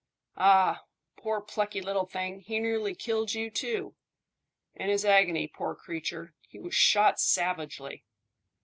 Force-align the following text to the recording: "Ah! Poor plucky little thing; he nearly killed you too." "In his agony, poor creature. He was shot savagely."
"Ah! 0.39 0.85
Poor 1.15 1.41
plucky 1.41 1.79
little 1.79 2.07
thing; 2.07 2.39
he 2.39 2.59
nearly 2.59 2.95
killed 2.95 3.35
you 3.35 3.51
too." 3.51 3.93
"In 4.73 4.89
his 4.89 5.05
agony, 5.05 5.47
poor 5.47 5.75
creature. 5.75 6.33
He 6.49 6.57
was 6.59 6.73
shot 6.73 7.19
savagely." 7.19 8.03